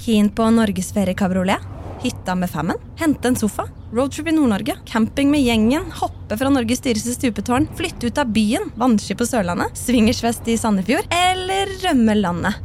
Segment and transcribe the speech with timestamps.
[0.00, 1.56] Keen på norgesferiekabriolet?
[2.02, 2.76] Hytta med femmen?
[2.96, 3.66] Hente en sofa?
[3.92, 4.76] Roadtrip i Nord-Norge?
[4.86, 5.90] Camping med gjengen?
[5.92, 7.68] Hoppe fra Norges dyreste stupetårn?
[7.76, 8.70] Flytte ut av byen?
[8.80, 9.76] Vannski på Sørlandet?
[9.76, 11.04] Swingersfest i Sandefjord?
[11.12, 12.56] Eller rømme landet?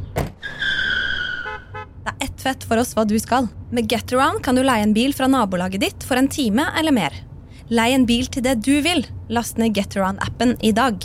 [2.06, 3.49] Det er ett fett for oss hva du skal.
[3.76, 7.20] Med Getaround kan du leie en bil fra nabolaget ditt for en time eller mer.
[7.67, 9.04] Lei en bil til det du vil.
[9.28, 11.04] Last ned Getaround-appen i dag.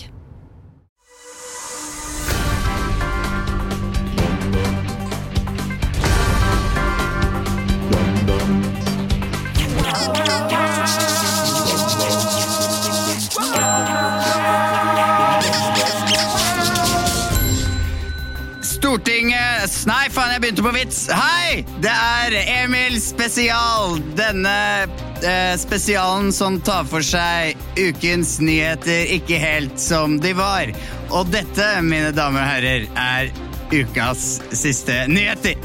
[20.70, 21.09] På vits.
[21.10, 21.65] Hei!
[21.83, 23.97] Det er Emil spesial.
[24.15, 24.87] Denne
[25.24, 30.70] eh, spesialen som tar for seg ukens nyheter ikke helt som de var.
[31.11, 33.33] Og dette, mine damer og herrer, er
[33.73, 35.59] ukas siste nyheter.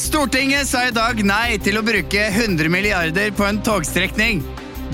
[0.00, 4.42] Stortinget sa i dag nei til å bruke 100 milliarder på en togstrekning.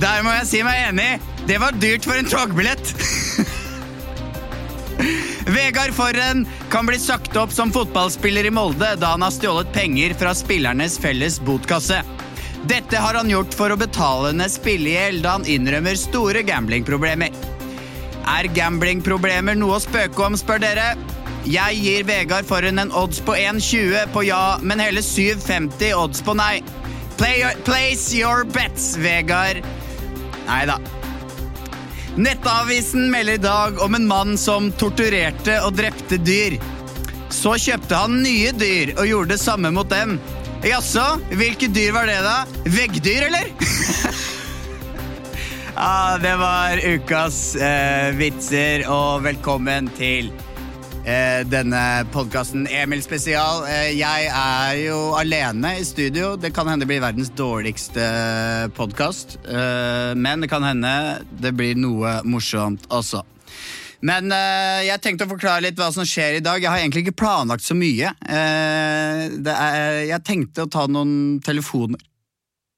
[0.03, 1.15] Der må jeg si meg enig.
[1.49, 2.93] Det var dyrt for en togbillett.
[5.47, 10.15] Vegard Forren kan bli sagt opp som fotballspiller i Molde da han har stjålet penger
[10.19, 12.03] fra spillernes felles botkasse.
[12.67, 17.31] Dette har han gjort for å betale ned spillegjeld da han innrømmer store gamblingproblemer.
[18.27, 20.89] Er gamblingproblemer noe å spøke om, spør dere?
[21.47, 26.35] Jeg gir Vegard Forren en odds på 1,20 på ja, men hele 7,50 odds på
[26.35, 26.59] nei.
[27.17, 29.63] Play place your bets, Vegard.
[30.51, 30.81] Nei da.
[32.17, 36.57] Nettavisen melder i dag om en mann som torturerte og drepte dyr.
[37.29, 40.17] Så kjøpte han nye dyr og gjorde det samme mot dem.
[40.65, 41.05] Jaså,
[41.37, 42.39] hvilke dyr var det, da?
[42.73, 43.53] Veggdyr, eller?
[45.77, 50.33] ja, det var ukas eh, vitser, og velkommen til
[51.07, 53.65] eh, denne podkasten Emil spesial.
[53.71, 56.35] Eh, jeg er jo alene i studio.
[56.41, 58.07] Det kan hende det blir verdens dårligste
[58.77, 59.39] podkast.
[59.47, 60.93] Eh, men det kan hende
[61.31, 63.23] det blir noe morsomt også.
[64.07, 66.61] Men eh, jeg tenkte å forklare litt hva som skjer i dag.
[66.61, 68.13] Jeg har egentlig ikke planlagt så mye.
[68.29, 72.03] Uh, er, jeg tenkte å ta noen telefoner.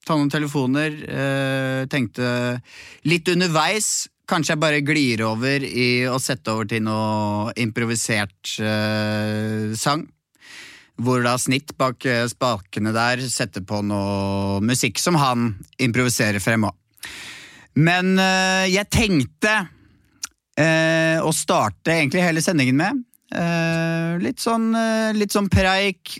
[0.06, 0.94] Ta noen telefoner.
[1.10, 2.60] Uh, tenkte
[3.08, 9.72] litt underveis Kanskje jeg bare glir over i å sette over til noe improvisert uh,
[9.78, 10.04] sang.
[10.98, 16.66] Hvor da Snitt bak eh, spakene der setter på noe musikk som han improviserer frem
[16.66, 16.74] òg.
[17.78, 23.04] Men uh, jeg tenkte uh, å starte egentlig hele sendingen med
[24.24, 24.70] litt, sånn,
[25.12, 26.14] litt sånn preik,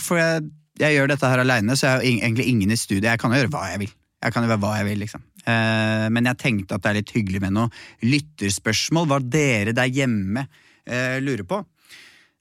[0.00, 0.46] for jeg,
[0.80, 3.10] jeg gjør dette her aleine, så jeg har egentlig ingen i studiet.
[3.10, 3.90] Jeg kan jo gjøre hva jeg vil.
[4.24, 5.26] Jeg kan jo være hva jeg vil, liksom.
[5.48, 7.72] Eh, men jeg tenkte at det er litt hyggelig med noe
[8.04, 10.46] lytterspørsmål, hva dere der hjemme
[10.84, 11.62] eh, lurer på.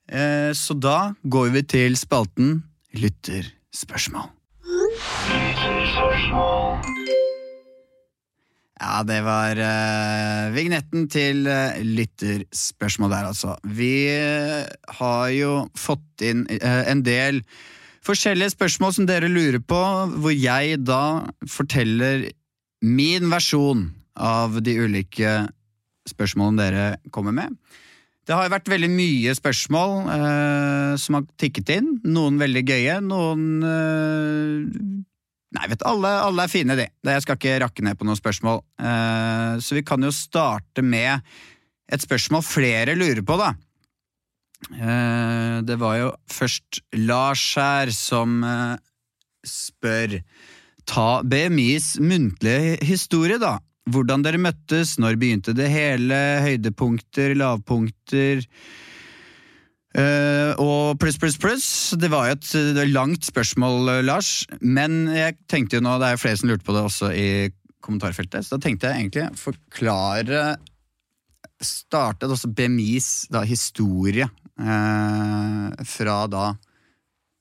[0.08, 2.62] Eh, så da går vi til spalten
[2.98, 4.32] Lytterspørsmål.
[8.78, 13.56] Ja, det var eh, vignetten til eh, lytterspørsmål der, altså.
[13.66, 14.68] Vi eh,
[15.00, 17.42] har jo fått inn eh, en del
[18.06, 19.82] forskjellige spørsmål som dere lurer på,
[20.22, 22.30] hvor jeg da forteller
[22.88, 25.34] min versjon av de ulike
[26.08, 27.58] spørsmålene dere kommer med.
[28.28, 31.94] Det har vært veldig mye spørsmål eh, som har tikket inn.
[32.08, 34.96] Noen veldig gøye, noen eh,
[35.56, 36.86] Nei, vet alle, alle er fine, de.
[37.08, 38.60] Jeg skal ikke rakke ned på noen spørsmål.
[38.84, 41.24] Eh, så vi kan jo starte med
[41.88, 43.54] et spørsmål flere lurer på, da.
[44.76, 48.76] Eh, det var jo først Lars her som eh,
[49.48, 50.18] spør
[50.88, 53.58] Ta BMIs muntlige historie, da.
[53.88, 58.42] Hvordan dere møttes, når begynte det hele, høydepunkter, lavpunkter
[59.96, 61.70] uh, og pluss, pluss, pluss.
[62.00, 64.32] Det var jo et langt spørsmål, eh, Lars.
[64.60, 67.30] Men jeg tenkte jo nå, det er flere som lurte på det også i
[67.84, 70.58] kommentarfeltet, så da tenkte jeg egentlig forklare
[71.64, 74.28] Startet også BMIs da, historie
[74.62, 76.52] eh, fra da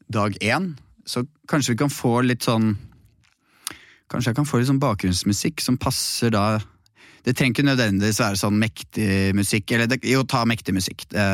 [0.09, 0.71] dag én.
[1.05, 2.71] Så kanskje vi kan få litt sånn
[4.11, 6.61] Kanskje jeg kan få litt sånn bakgrunnsmusikk som passer da
[7.27, 9.73] Det trenger ikke nødvendigvis være sånn mektig musikk.
[9.75, 11.09] Eller det, jo, ta mektig musikk.
[11.11, 11.25] Det,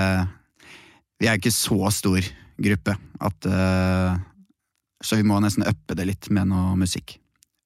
[1.21, 2.25] vi er ikke så stor
[2.63, 4.17] gruppe at uh,
[5.05, 7.19] Så vi må nesten uppe det litt med noe musikk.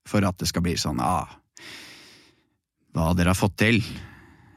[0.06, 1.38] For at det skal bli sånn ah,
[2.94, 3.82] Hva dere har fått til.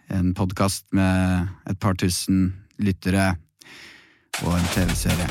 [0.10, 2.50] En podkast med et par tusen
[2.81, 3.36] lyttere
[4.42, 5.28] og en TV-serie.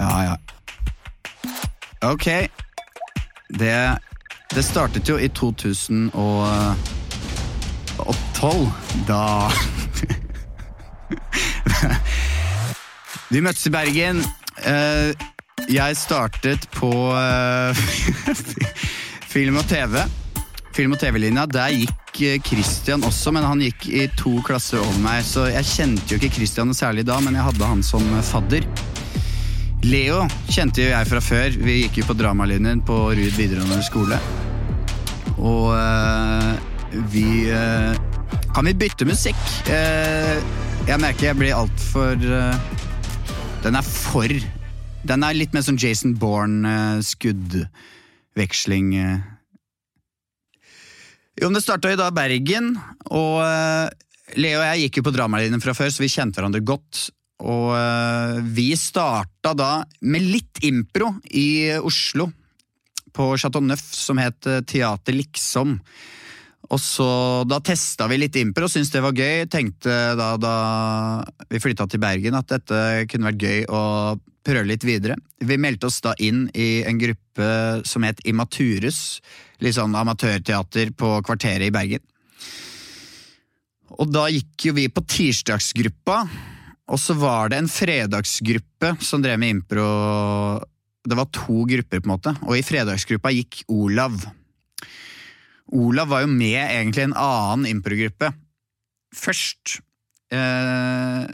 [0.00, 0.59] Ja, ja.
[2.04, 2.26] Ok.
[3.58, 3.98] Det,
[4.54, 6.14] det startet jo i 2012,
[9.08, 9.50] da
[13.30, 14.22] Vi møttes i Bergen.
[14.66, 15.12] Eh,
[15.70, 17.74] Jeg startet på eh,
[19.34, 20.00] film og TV.
[20.74, 21.44] Film- og TV-linja.
[21.46, 25.22] Der gikk eh, Christian også, men han gikk i to klasser over meg.
[25.26, 28.02] Så jeg kjente jo ikke Christian særlig da, men jeg hadde han som
[28.32, 28.66] fadder.
[29.80, 31.54] Leo kjente jo jeg fra før.
[31.56, 34.18] Vi gikk jo på dramalinjen på Ruud videregående skole.
[35.40, 36.52] Og eh,
[37.14, 37.96] vi eh,
[38.52, 39.40] Kan vi bytte musikk?
[39.70, 40.36] Uh,
[40.88, 42.54] jeg merker jeg blir altfor uh,
[43.62, 44.28] Den er for
[45.06, 48.88] Den er litt mer sånn Jason Bourne-skuddveksling.
[51.40, 52.76] jo, men det starta jo da Bergen,
[53.08, 53.40] og
[54.36, 57.08] Leo og jeg gikk jo på dramalinjen fra før, så vi kjente hverandre godt.
[57.40, 62.28] Og eh, vi starta da med litt impro i Oslo,
[63.10, 65.78] på Chateau Neuf, som het eh, Teater Liksom.
[66.70, 67.10] Og så
[67.50, 69.46] Da testa vi litt impro, syntes det var gøy.
[69.50, 70.54] Tenkte da, da
[71.50, 73.80] vi flytta til Bergen at dette kunne vært gøy å
[74.46, 75.16] prøve litt videre.
[75.42, 77.48] Vi meldte oss da inn i en gruppe
[77.88, 79.18] som het Immaturus.
[79.60, 82.04] Litt sånn amatørteater på Kvarteret i Bergen.
[83.98, 86.22] Og da gikk jo vi på tirsdagsgruppa,
[86.90, 89.86] og så var det en fredagsgruppe som drev med impro.
[91.06, 94.18] Det var to grupper, på en måte, og i fredagsgruppa gikk Olav.
[95.70, 98.32] Olav var jo med egentlig en annen improgruppe
[99.14, 99.78] først.
[100.30, 101.26] Eh,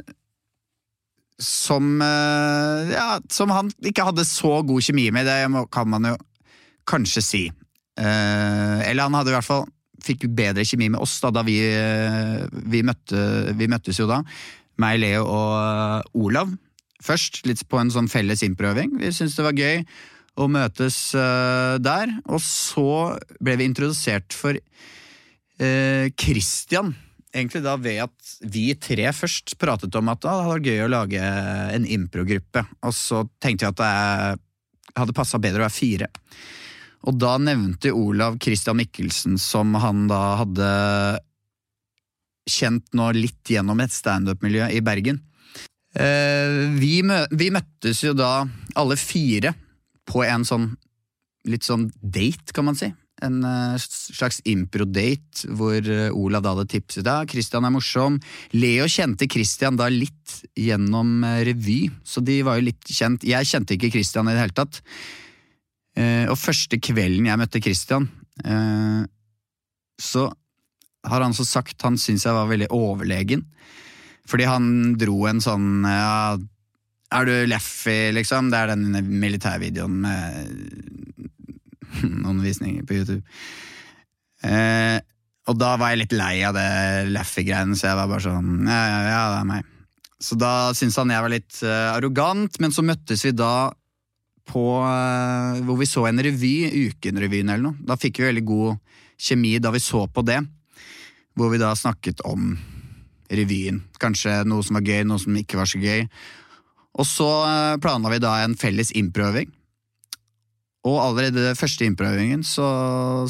[1.36, 6.16] som eh, Ja, som han ikke hadde så god kjemi med, det kan man jo
[6.88, 7.42] kanskje si.
[7.96, 9.66] Eh, eller han hadde i hvert fall
[10.06, 14.22] fikk bedre kjemi med oss da, da vi, eh, vi, møtte, vi møttes jo da.
[14.82, 16.52] Meg, Leo og Olav.
[17.04, 18.96] Først litt på en sånn felles innprøving.
[19.00, 19.82] Vi syntes det var gøy
[20.36, 22.12] å møtes uh, der.
[22.28, 26.94] Og så ble vi introdusert for uh, Christian.
[27.36, 30.84] Egentlig da ved at vi tre først pratet om at ah, det hadde vært gøy
[30.86, 31.32] å lage
[31.76, 32.64] en improgruppe.
[32.86, 36.08] Og så tenkte vi at det hadde passa bedre å være fire.
[37.06, 40.70] Og da nevnte Olav Christian Mikkelsen, som han da hadde
[42.46, 45.20] kjent nå litt gjennom et standup-miljø i Bergen.
[45.96, 48.44] Eh, vi, mø vi møttes jo da
[48.76, 49.54] alle fire
[50.06, 50.70] på en sånn
[51.46, 52.88] litt sånn date, kan man si.
[53.24, 58.18] En eh, slags impro-date hvor eh, Olav da hadde tipset deg, Christian er morsom.
[58.58, 63.24] Leo kjente Christian da litt gjennom revy, så de var jo litt kjent.
[63.26, 64.82] Jeg kjente ikke Christian i det hele tatt.
[65.96, 68.04] Og første kvelden jeg møtte Christian,
[69.96, 70.26] så
[71.06, 73.44] har han så sagt han syntes jeg var veldig overlegen.
[74.26, 76.34] Fordi han dro en sånn ja,
[77.14, 78.50] Er du Leffy, liksom?
[78.50, 78.90] Det er den
[79.22, 80.16] militærvideoen med
[82.24, 83.22] noen visninger på YouTube.
[84.46, 84.98] Eh,
[85.46, 88.82] og da var jeg litt lei av det Leffy-greiene, så jeg var bare sånn ja,
[88.90, 89.72] ja, ja, det er meg.
[90.26, 93.70] Så da syntes han jeg var litt uh, arrogant, men så møttes vi da
[94.46, 96.54] på uh, Hvor vi så en revy,
[96.86, 97.86] Ukenrevyen eller noe.
[97.86, 100.40] Da fikk vi veldig god kjemi da vi så på det.
[101.36, 102.54] Hvor vi da snakket om
[103.32, 103.82] revyen.
[104.00, 106.06] Kanskje noe som var gøy, noe som ikke var så gøy.
[106.96, 109.50] Og så eh, planla vi da en felles improøving.
[110.86, 112.66] Og allerede den første improøvingen så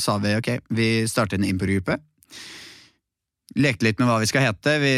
[0.03, 1.97] sa vi ok, vi starter en improgruppe.
[3.57, 4.77] Lekte litt med hva vi skal hete.
[4.83, 4.93] Vi,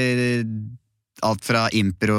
[1.22, 2.18] alt fra impro,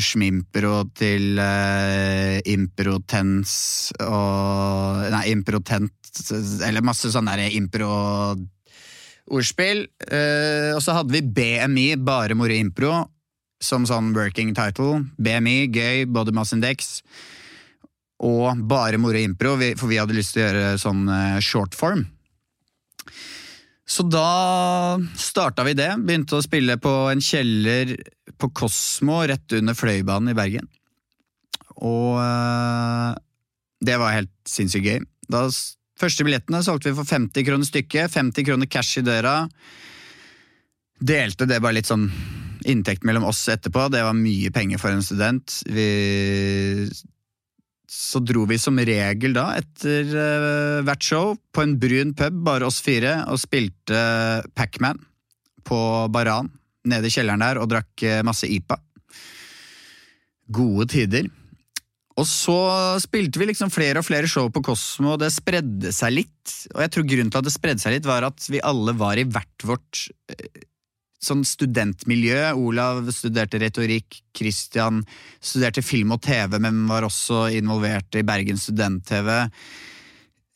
[0.00, 3.54] schmimpro til uh, improtens
[4.00, 5.92] og Nei, improtent
[6.64, 7.52] Eller masse sånne der
[9.22, 9.86] impro-ordspill.
[10.10, 13.08] Uh, og så hadde vi BMI, Bare moro impro,
[13.62, 15.04] som sånn working title.
[15.18, 17.02] BMI, gøy, body mass index.
[18.22, 22.06] Og bare moro impro, for vi hadde lyst til å gjøre sånn eh, short form.
[23.86, 25.90] Så da starta vi det.
[25.98, 27.96] Begynte å spille på en kjeller
[28.38, 30.68] på Kosmo rett under Fløibanen i Bergen.
[31.82, 33.10] Og eh,
[33.82, 35.02] det var helt sinnssykt gøy.
[35.26, 35.48] Da
[36.02, 38.12] første billettene solgte vi for 50 kroner stykket.
[38.12, 39.36] 50 kroner cash i døra.
[41.02, 42.08] Delte det bare litt sånn
[42.68, 43.88] inntekt mellom oss etterpå.
[43.90, 45.62] Det var mye penger for en student.
[45.66, 45.88] Vi
[47.92, 52.64] så dro vi som regel da, etter uh, hvert show, på en brun pub, bare
[52.64, 53.98] oss fire, og spilte
[54.56, 55.00] Pacman
[55.68, 55.80] på
[56.12, 56.48] Baran,
[56.88, 58.80] nede i kjelleren der, og drakk eh, masse IPA.
[60.56, 61.28] Gode tider.
[62.20, 62.56] Og så
[63.00, 66.56] spilte vi liksom flere og flere show på Kosmo, og det spredde seg litt.
[66.74, 69.20] Og jeg tror grunnen til at det spredde seg litt, var at vi alle var
[69.20, 70.02] i hvert vårt
[70.32, 70.66] eh,
[71.22, 72.52] sånn studentmiljø.
[72.58, 75.00] Olav studerte retorikk, Christian
[75.40, 79.32] studerte film og TV, men var også involvert i Bergen student-TV.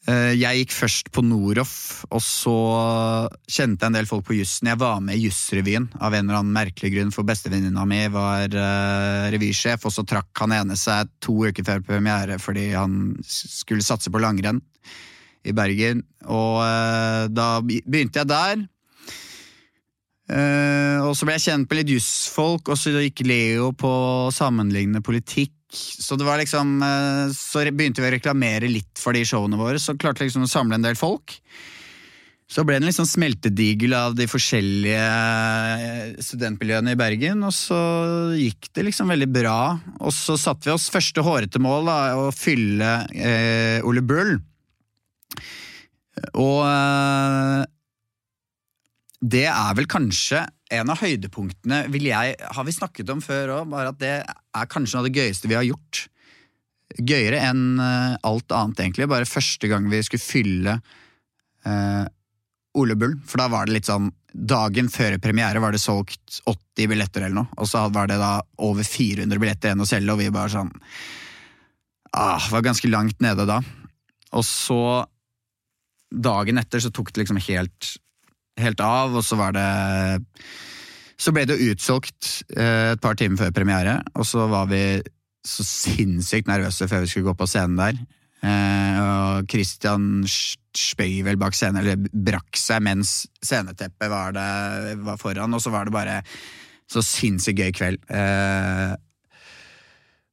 [0.06, 2.54] Eh, jeg gikk først på Noroff, og så
[3.50, 4.68] kjente jeg en del folk på jussen.
[4.70, 8.54] Jeg var med i Jussrevyen av en eller annen merkelig grunn, for bestevenninna mi var
[8.54, 13.82] uh, revysjef, og så trakk han ene seg to uker før premiere fordi han skulle
[13.82, 14.62] satse på langrenn
[15.42, 16.04] i Bergen.
[16.22, 18.62] Og uh, da begynte jeg der.
[20.30, 23.90] Uh, og så ble jeg kjent med litt jussfolk, og så gikk Leo på
[24.38, 29.24] sammenlignende politikk så det var liksom eh, Så begynte vi å reklamere litt for de
[29.28, 31.38] showene våre, så klarte vi liksom å samle en del folk.
[32.46, 37.78] Så ble det en liksom smeltedigel av de forskjellige eh, studentmiljøene i Bergen, og så
[38.38, 39.58] gikk det liksom veldig bra.
[39.98, 44.36] Og så satte vi oss første hårete mål, da, å fylle eh, Ole Bull.
[46.38, 47.64] Og eh,
[49.26, 53.70] det er vel kanskje en av høydepunktene vil jeg, har vi snakket om før òg,
[53.70, 56.06] bare at det er kanskje noe av det gøyeste vi har gjort.
[56.96, 59.08] Gøyere enn uh, alt annet, egentlig.
[59.10, 60.76] Bare første gang vi skulle fylle
[61.66, 62.04] eh,
[62.78, 63.16] Ole Bull.
[63.26, 67.38] For da var det litt sånn Dagen før premiere var det solgt 80 billetter eller
[67.38, 68.34] noe, og så var det da
[68.66, 70.68] over 400 billetter igjen å selge, og vi bare sånn
[72.12, 73.62] ah, Var ganske langt nede da.
[74.36, 75.06] Og så
[76.12, 77.88] Dagen etter så tok det liksom helt
[78.60, 79.68] helt av, og så var det
[81.16, 85.00] Så ble det utsolgt eh, et par timer før premiere, og så var vi
[85.46, 88.00] så sinnssykt nervøse før vi skulle gå på scenen der.
[88.44, 95.16] Eh, og Christian spøy vel bak scenen, eller brakk seg mens sceneteppet var, det, var
[95.16, 96.18] foran, og så var det bare
[96.86, 98.04] så sinnssykt gøy kveld.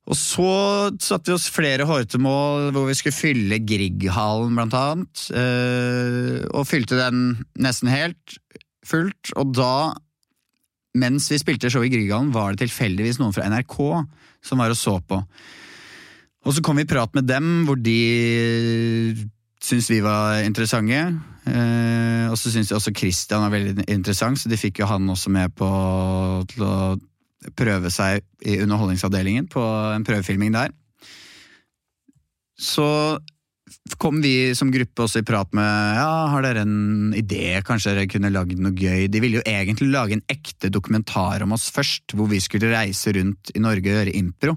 [0.04, 0.54] Og så
[1.00, 5.28] satte vi oss flere hårete hvor vi skulle fylle Grieghallen, blant annet.
[5.32, 8.38] Eh, og fylte den nesten helt
[8.84, 9.32] fullt.
[9.40, 9.94] Og da,
[11.00, 13.78] mens vi spilte show i Grieghallen, var det tilfeldigvis noen fra NRK
[14.44, 15.22] som var og så på.
[16.44, 17.96] Og så kom vi i prat med dem, hvor de
[19.64, 21.00] syntes vi var interessante.
[21.48, 25.32] Eh, og så syntes også Christian var veldig interessant, så de fikk jo han også
[25.32, 25.70] med på
[26.52, 26.76] til å
[27.58, 30.74] prøve seg i Underholdningsavdelingen på en prøvefilming der.
[32.60, 32.88] Så
[34.00, 38.10] kom vi som gruppe også i prat med ja, har dere en idé, kanskje dere
[38.12, 39.08] kunne lagd noe gøy.
[39.12, 43.16] De ville jo egentlig lage en ekte dokumentar om oss først, hvor vi skulle reise
[43.18, 44.56] rundt i Norge og gjøre impro.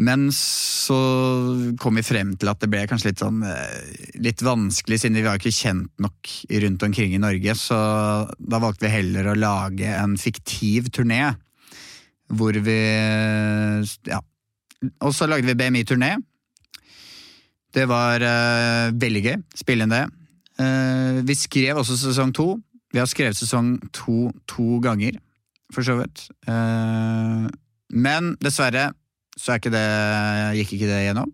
[0.00, 0.96] Men så
[1.80, 5.24] kom vi frem til at det ble kanskje litt sånn eh, litt vanskelig, siden vi
[5.26, 6.30] var ikke kjent nok
[6.64, 7.54] rundt omkring i Norge.
[7.58, 7.76] Så
[8.40, 11.34] da valgte vi heller å lage en fiktiv turné.
[12.32, 12.80] Hvor vi
[14.08, 14.22] Ja.
[15.04, 16.14] Og så lagde vi BMI-turné.
[17.76, 19.36] Det var uh, veldig gøy.
[19.52, 20.06] Spille inn det.
[20.56, 22.54] Uh, vi skrev også sesong to.
[22.88, 25.20] Vi har skrevet sesong to to ganger,
[25.68, 26.24] for så vidt.
[26.48, 27.52] Uh,
[27.92, 28.88] men dessverre
[29.40, 29.84] så ikke det,
[30.60, 31.30] gikk ikke det gjennom.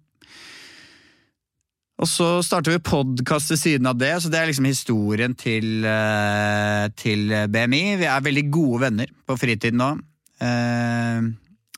[1.96, 5.84] Og så starter vi podkast ved siden av det, så det er liksom historien til,
[5.88, 7.96] eh, til BMI.
[8.02, 9.90] Vi er veldig gode venner på fritiden nå.
[10.44, 11.30] Eh,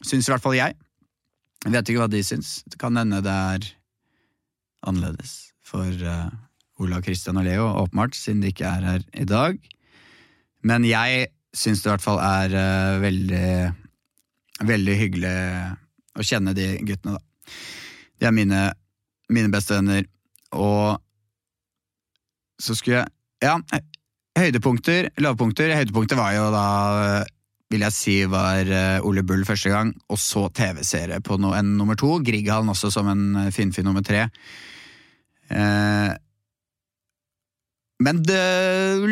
[0.02, 0.74] syns i hvert fall jeg.
[1.64, 2.60] Jeg vet ikke hva de syns.
[2.70, 3.70] Det kan hende det er
[4.86, 6.30] annerledes for uh,
[6.78, 9.58] Ola, Christian og Leo, åpenbart, siden de ikke er her i dag.
[10.66, 13.50] Men jeg syns det i hvert fall er uh, veldig,
[14.70, 15.34] veldig hyggelig
[16.18, 17.52] å kjenne de guttene, da.
[18.18, 18.62] De er mine,
[19.30, 20.08] mine bestevenner.
[20.58, 20.98] Og
[22.58, 23.54] så skulle jeg Ja,
[24.34, 25.70] høydepunkter, lavpunkter.
[25.78, 26.64] Høydepunktet var jo da
[27.70, 31.76] vil jeg si var eh, Ole Bull første gang, og så TV-serie på no, en
[31.78, 32.16] nummer to.
[32.24, 34.24] Grieghallen også som en eh, finfin nummer tre.
[35.52, 36.14] Eh,
[37.98, 38.46] men det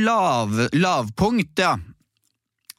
[0.07, 1.75] lav, lavpunkt, ja.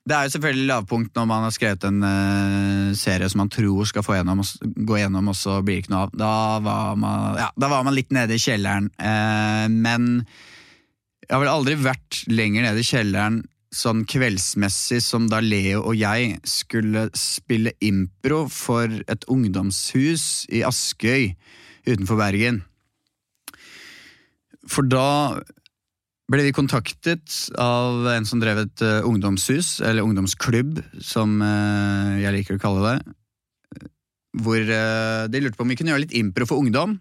[0.08, 3.90] Det er jo selvfølgelig lavpunkt når man har skrevet en uh, serie som man tror
[3.90, 4.44] skal gjennom,
[4.88, 6.14] gå gjennom, og så blir det ikke noe av.
[6.16, 6.32] Da
[6.64, 8.88] var man, ja, da var man litt nede i kjelleren.
[8.96, 10.08] Uh, men
[11.26, 13.42] jeg har vel aldri vært lenger nede i kjelleren
[13.76, 21.34] sånn kveldsmessig som da Leo og jeg skulle spille impro for et ungdomshus i Askøy
[21.88, 22.62] utenfor Bergen.
[24.68, 25.40] For da
[26.28, 32.36] ble vi kontaktet av en som drev et uh, ungdomshus, eller ungdomsklubb, som uh, jeg
[32.36, 33.88] liker å kalle det.
[34.44, 36.98] Hvor uh, de lurte på om vi kunne gjøre litt impro for ungdom.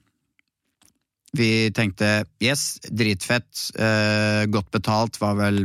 [1.36, 3.50] Vi tenkte yes, dritfett,
[4.48, 5.58] godt betalt, var vel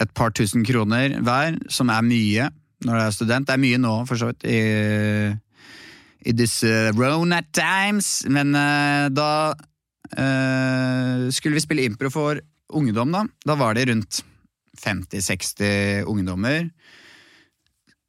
[0.00, 2.46] et par tusen kroner hver, som er mye
[2.86, 3.48] når du er student.
[3.50, 4.62] Det er mye nå, for så vidt, i,
[6.24, 8.56] i disse Rona times, men
[9.12, 9.69] da Uh,
[10.10, 12.40] skulle vi spille impro for
[12.74, 14.22] ungdom, da, da var det rundt
[14.78, 16.70] 50-60 ungdommer.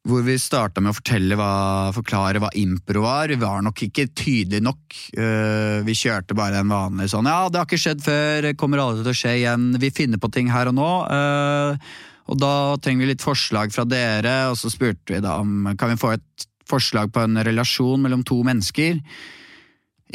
[0.01, 3.29] hvor vi starta med å fortelle hva, forklare hva impro var.
[3.29, 4.95] Vi var nok ikke tydelige nok.
[5.13, 9.05] Uh, vi kjørte bare en vanlig sånn ja, det har ikke skjedd før, kommer aldri
[9.05, 9.67] til å skje igjen.
[9.77, 10.89] Vi finner på ting her og nå.
[11.05, 11.91] Uh,
[12.33, 15.93] og da trenger vi litt forslag fra dere, og så spurte vi da om kan
[15.93, 18.97] vi få et forslag på en relasjon mellom to mennesker.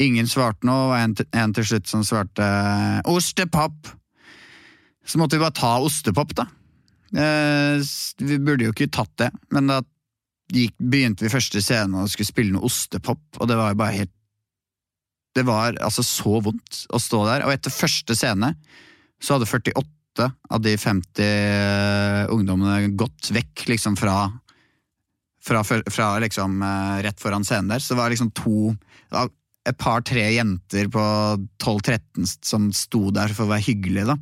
[0.03, 0.97] Ingen svarte noe, og
[1.33, 2.47] en, til slutt som svarte
[3.09, 3.89] ostepop.
[5.07, 6.49] Så måtte vi bare ta ostepop, da.
[7.17, 7.79] Eh,
[8.19, 9.81] vi burde jo ikke tatt det, men da
[10.53, 13.99] gikk, begynte vi første scene og skulle spille noe ostepop, og det var jo bare
[14.03, 14.13] helt
[15.37, 18.55] Det var altså så vondt å stå der, og etter første scene
[19.21, 24.31] så hadde 48 av de 50 eh, ungdommene gått vekk liksom fra
[25.47, 28.73] fra, fra liksom eh, rett foran scenen der, så det var liksom to
[29.67, 31.05] et par-tre jenter på
[31.63, 34.19] 12-13 som sto der for å være hyggelige, da.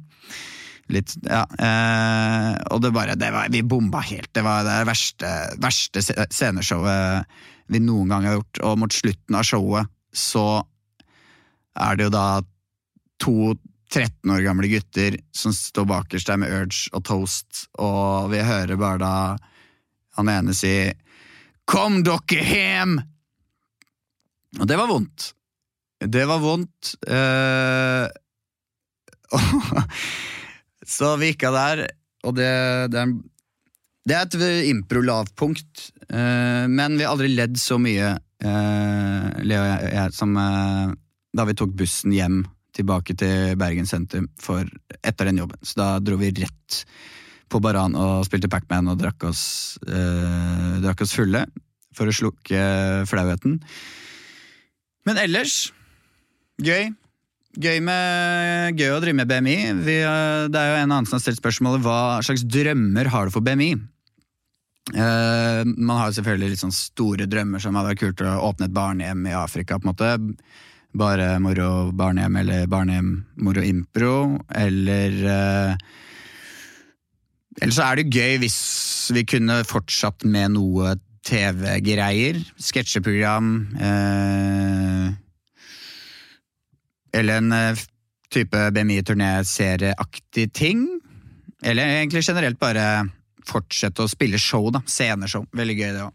[0.92, 1.44] Litt, ja.
[1.56, 4.28] Eh, og det bare det var, Vi bomba helt.
[4.36, 5.30] Det var det verste,
[5.62, 7.36] verste sceneshowet
[7.72, 8.62] vi noen gang har gjort.
[8.68, 10.64] Og mot slutten av showet så
[11.80, 12.26] er det jo da
[13.22, 13.54] to
[13.94, 18.78] 13 år gamle gutter som står bakerst der med Urge og Toast, og vi hører
[18.80, 19.16] bare da
[20.18, 20.74] han ene si
[21.64, 22.98] Kom dere hjem!
[24.61, 25.32] Og det var vondt.
[26.04, 26.94] Det var vondt.
[27.08, 28.06] Eh,
[30.87, 31.87] Så vi gikk der,
[32.25, 32.50] og det,
[32.92, 33.04] det,
[34.08, 35.88] det er et impro-lavpunkt.
[36.11, 38.12] Uh, men vi har aldri ledd så mye,
[38.44, 40.92] uh, Leo og jeg, som uh,
[41.34, 42.42] da vi tok bussen hjem
[42.75, 44.68] tilbake til Bergen sentrum for,
[45.00, 45.61] etter den jobben.
[45.64, 46.80] Så da dro vi rett
[47.50, 51.44] på Baran og spilte Pacman og drakk oss, drakk oss fulle
[51.94, 52.64] for å slukke
[53.06, 53.61] flauheten.
[55.04, 55.73] Men ellers
[56.62, 56.92] gøy.
[57.54, 59.58] Gøy, med, gøy, å drive med BMI.
[59.87, 59.99] Vi,
[60.50, 63.46] det er jo en annen som har stilt spørsmålet hva slags drømmer har du for
[63.46, 63.76] BMI?
[64.92, 68.34] Uh, eh, man har jo selvfølgelig litt sånn store drømmer som hadde vært kult å
[68.50, 69.78] åpne et barnehjem i Afrika.
[69.78, 70.11] på en måte.
[70.94, 73.14] Bare moro barnehjem eller barnehjem
[73.46, 74.16] moro impro.
[74.50, 75.73] Eller uh,
[77.62, 78.58] Eller så er det gøy hvis
[79.14, 82.43] vi kunne fortsatt med noe TV-greier.
[82.58, 83.54] Sketsjeprogram.
[83.78, 84.94] Uh,
[87.14, 87.84] eller en eh,
[88.34, 90.86] type BMI-turné-serieaktig ting.
[91.62, 93.06] Eller egentlig generelt bare
[93.46, 94.82] fortsette å spille show, da.
[94.88, 95.46] Sceneshow.
[95.54, 96.14] Veldig gøy, det òg.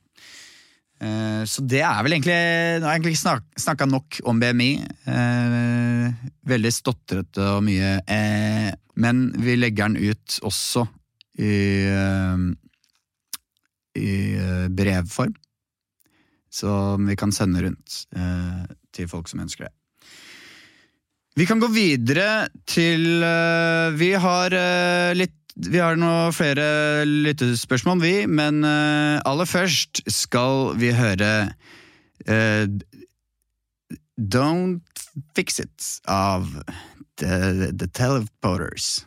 [0.99, 4.71] Eh, så det er vel egentlig Nå har jeg egentlig snak, snakka nok om BMI.
[5.13, 7.95] Eh, veldig stotrete og mye.
[8.99, 10.83] Men vi legger den ut også
[11.39, 11.53] i,
[13.95, 14.11] i
[14.75, 15.37] brevform.
[16.51, 18.01] Som vi kan sende rundt
[18.91, 19.78] til folk som ønsker det.
[21.37, 27.99] Vi kan gå videre til uh, Vi har uh, litt vi har nå flere lyttespørsmål,
[27.99, 31.49] vi, men uh, aller først skal vi høre
[34.15, 35.03] Don't
[35.35, 36.47] Fix It av
[37.19, 39.01] The, the Teleporters.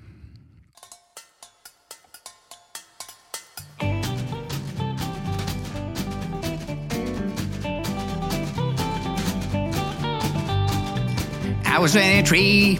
[11.72, 12.78] I was 23.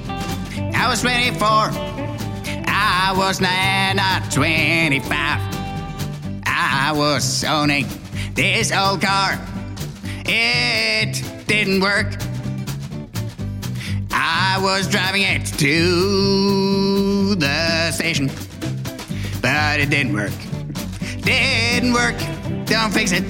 [0.74, 1.48] I was 24.
[2.68, 5.10] I was nine, not 25.
[6.44, 7.86] I was owning
[8.34, 9.40] this old car.
[10.26, 12.12] It didn't work.
[14.10, 18.30] I was driving it to the station,
[19.40, 20.34] but it didn't work.
[21.22, 22.18] Didn't work.
[22.66, 23.24] Don't fix it.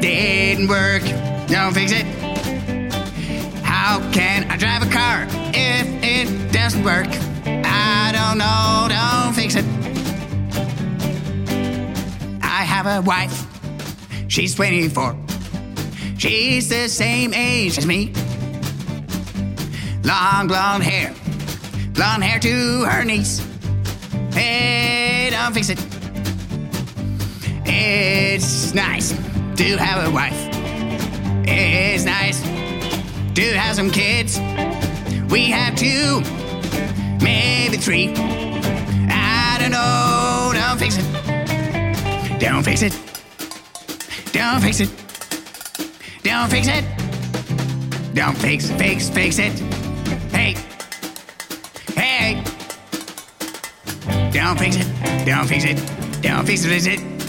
[0.00, 1.02] Didn't work.
[1.46, 2.09] Don't fix it.
[3.90, 7.08] How can I drive a car if it doesn't work?
[7.64, 9.64] I don't know, don't fix it.
[12.40, 13.48] I have a wife,
[14.28, 15.18] she's 24.
[16.18, 18.12] She's the same age as me.
[20.04, 21.12] Long blonde hair,
[21.92, 23.44] blonde hair to her knees.
[24.32, 25.84] Hey, don't fix it.
[27.66, 29.10] It's nice
[29.56, 30.48] to have a wife.
[31.44, 32.49] It's nice
[33.48, 34.38] to have some kids.
[35.30, 36.20] We have two,
[37.22, 38.12] maybe three.
[39.08, 40.50] I don't know.
[40.52, 42.40] Don't fix it.
[42.40, 42.92] Don't fix it.
[44.32, 44.90] Don't fix it.
[46.22, 46.84] Don't fix it.
[48.14, 49.52] Don't fix, fix, fix it.
[50.32, 50.56] Hey.
[51.94, 52.42] Hey.
[54.32, 55.24] Don't fix it.
[55.24, 55.76] Don't fix it.
[56.22, 56.68] Don't fix it.
[56.68, 57.19] Fix it.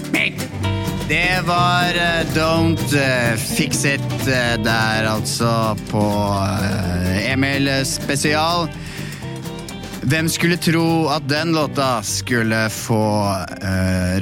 [1.11, 6.03] Det var uh, Don't uh, Fix It uh, der, altså, på
[7.27, 8.69] Emil spesial.
[10.07, 13.03] Hvem skulle tro at den låta skulle få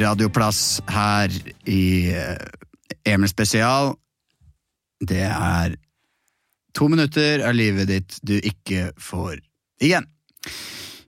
[0.01, 1.35] radioplass her
[1.69, 2.09] i
[3.05, 3.93] Emil Spesial?
[4.97, 5.75] Det er
[6.73, 9.37] to minutter av livet ditt du ikke får
[9.77, 10.09] igjen.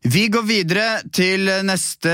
[0.05, 2.13] Vi går videre til neste,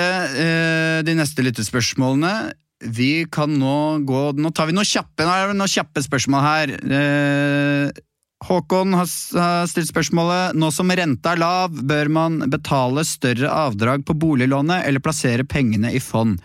[1.04, 2.56] de neste lyttespørsmålene.
[2.84, 6.74] Vi kan nå gå Nå tar vi noen kjappe, noen kjappe spørsmål her.
[6.78, 8.04] Eh,
[8.46, 14.14] Håkon har stilt spørsmålet Nå som renta er lav, bør man betale større avdrag på
[14.14, 16.38] boliglånet eller plassere pengene i fond?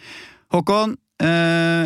[0.52, 1.84] Håkon, eh,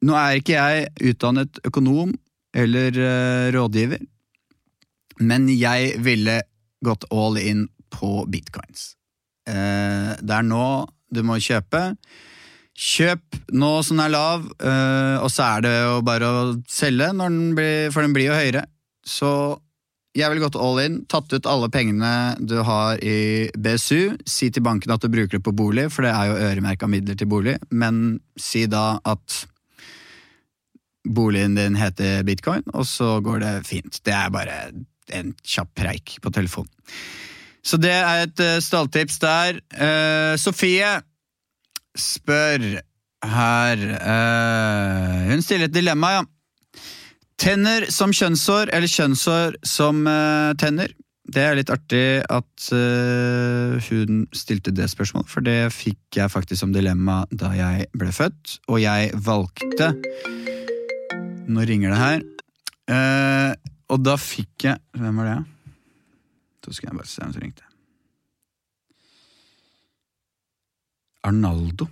[0.00, 2.14] nå er ikke jeg utdannet økonom
[2.56, 4.00] eller eh, rådgiver,
[5.20, 6.40] men jeg ville
[6.84, 8.94] gått all in på bitcoins.
[9.48, 10.64] Eh, det er nå
[11.12, 11.92] du må kjøpe.
[12.80, 17.10] Kjøp nå som den er lav, eh, og så er det jo bare å selge,
[17.12, 18.64] den blir, for den blir jo høyere.
[19.04, 19.32] Så
[20.16, 24.64] jeg ville gått all in, tatt ut alle pengene du har i BSU, si til
[24.64, 27.58] banken at du bruker det på bolig, for det er jo øremerka midler til bolig,
[27.70, 29.42] men si da at
[31.04, 34.00] boligen din heter bitcoin, og så går det fint.
[34.04, 34.56] Det er bare
[35.14, 36.72] en kjapp preik på telefonen.
[37.60, 39.58] Så det er et eh, stalltips der.
[39.68, 40.94] Eh, Sofie
[41.98, 42.80] spør
[43.20, 46.24] her uh, Hun stiller et dilemma, ja.
[47.40, 50.92] Tenner som kjønnshår eller kjønnshår som uh, tenner?
[51.30, 56.64] Det er litt artig at uh, hun stilte det spørsmålet, for det fikk jeg faktisk
[56.64, 59.94] som dilemma da jeg ble født, og jeg valgte
[61.50, 62.20] Nå ringer det her.
[63.90, 65.40] Og da fikk jeg Hvem var det?
[66.62, 67.69] Så skal jeg bare se hvem som ringte.
[71.26, 71.88] Arnaldo.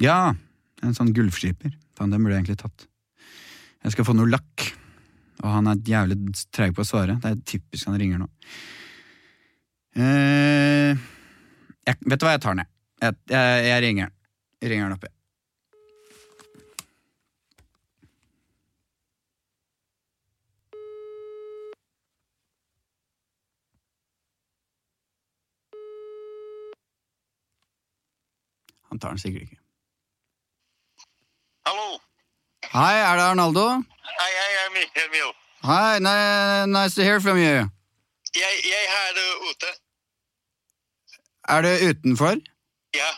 [0.00, 0.32] Ja,
[0.82, 1.72] en sånn gulvskiper.
[1.98, 2.86] Faen, den burde jeg egentlig tatt.
[3.82, 4.68] Jeg skal få noe lakk,
[5.42, 6.18] og han er jævlig
[6.54, 7.18] treig på å svare.
[7.22, 8.28] Det er typisk han ringer nå.
[9.98, 10.92] Eh,
[11.82, 12.70] jeg, vet du hva, jeg tar den, jeg.
[13.02, 14.12] Jeg, jeg, ringer.
[14.62, 15.16] Jeg ringer den opp, jeg.
[28.92, 29.58] Han tar den sikkert ikke.
[31.64, 31.94] Hallo.
[32.72, 33.62] Hei, er det Arnaldo?
[34.04, 34.66] Hei, hei, er
[35.06, 35.30] Emil.
[35.64, 37.62] Hei, ni- nice to hear from you.
[38.36, 39.70] Jeg, jeg er uh, ute.
[41.56, 42.36] Er du utenfor?
[42.96, 43.08] Ja,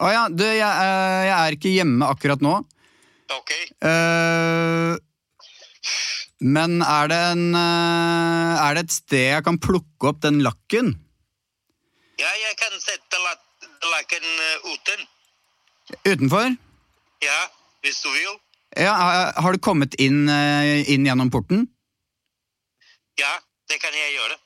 [0.00, 2.54] Å ja, du, jeg, eh, jeg er ikke hjemme akkurat nå.
[3.34, 3.50] ok.
[3.84, 4.94] Uh,
[6.40, 10.94] men er det en eh, Er det et sted jeg kan plukke opp den lakken?
[12.22, 13.36] Ja, jeg kan sette la-
[13.94, 14.26] laken
[14.74, 15.06] uten.
[16.04, 16.56] Utenfor?
[17.24, 17.40] Ja,
[17.84, 18.38] hvis du vil.
[18.76, 21.66] Ja, har- har du kommet inn, eh, inn gjennom porten?
[23.18, 23.38] Ja,
[23.68, 24.36] det kan jeg gjøre.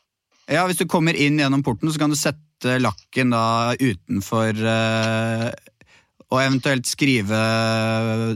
[0.48, 5.52] Ja, hvis du kommer inn gjennom porten, så kan du sette lakken da utenfor eh,
[6.32, 7.38] Og eventuelt skrive,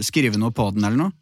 [0.05, 1.13] skrive noe på den eller noe.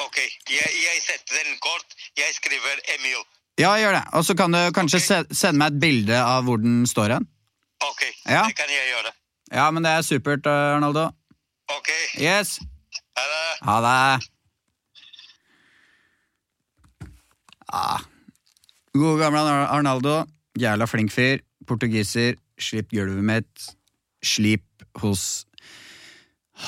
[0.00, 0.16] Ok,
[0.48, 1.84] jeg, jeg setter den kort.
[2.16, 3.20] Jeg skriver Emil.
[3.60, 4.04] Ja, gjør det.
[4.14, 5.24] Og så kan du kanskje okay.
[5.28, 7.26] se, sende meg et bilde av hvor den står hen.
[7.82, 8.44] Ok, Ja.
[8.46, 9.12] det kan jeg gjøre.
[9.52, 11.00] Ja, men det er supert, Arnoldo.
[11.00, 11.14] Arnaldo.
[11.76, 11.88] Ok,
[12.20, 12.58] Yes.
[13.16, 13.62] ha det.
[13.62, 13.80] Ha
[14.18, 14.28] det.
[17.72, 18.00] Ah.
[18.94, 20.24] God gamle Arnaldo.
[20.58, 21.38] Jævla flink fyr.
[21.66, 22.36] Portugiser.
[22.60, 23.70] Slipp gulvet mitt.
[24.24, 24.62] Slip
[25.02, 25.44] hos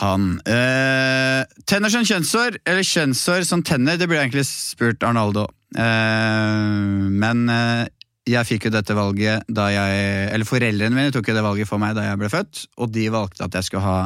[0.01, 0.41] han.
[0.47, 5.47] Eh, tenner som kjønnshår, eller kjønnshår som tenner, det burde jeg egentlig spurt Arnaldo.
[5.79, 7.87] Eh, men eh,
[8.27, 10.03] jeg fikk jo dette valget da jeg
[10.35, 13.07] Eller foreldrene mine tok jo det valget for meg da jeg ble født, og de
[13.15, 13.99] valgte at jeg skulle ha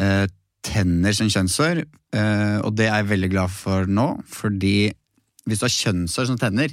[0.00, 0.24] eh,
[0.66, 1.82] tenner som kjønnshår,
[2.16, 4.90] eh, og det er jeg veldig glad for nå, fordi
[5.46, 6.72] hvis du har kjønnshår som tenner,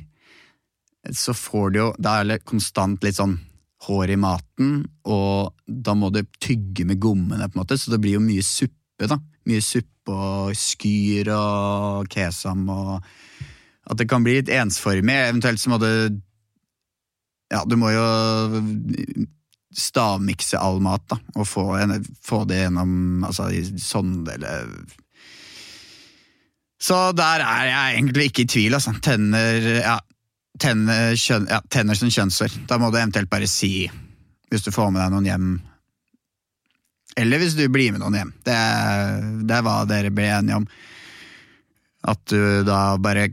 [1.14, 3.36] så får du jo Da er det konstant litt sånn
[3.84, 8.00] hår i maten, og da må du tygge med gommene, på en måte, så det
[8.02, 9.20] blir jo mye suppe, da.
[9.50, 13.04] Mye suppe og skyr og kesam og
[13.84, 15.12] At det kan bli litt ensformig.
[15.28, 16.22] Eventuelt så må du
[17.54, 18.04] Ja, du må jo
[19.74, 21.66] stavmikse all mat, da, og få,
[22.22, 24.70] få det gjennom altså, i sonde eller
[26.82, 28.94] Så der er jeg egentlig ikke i tvil, altså.
[29.02, 29.98] Tenner ja,
[30.60, 32.58] tenner, kjøn, ja, tenner som kjønnshår.
[32.70, 33.90] Da må du eventuelt bare si,
[34.52, 35.54] hvis du får med deg noen hjem
[37.18, 38.34] Eller hvis du blir med noen hjem.
[38.46, 38.58] Det,
[39.48, 40.68] det er hva dere ble enige om.
[42.10, 43.30] At du da bare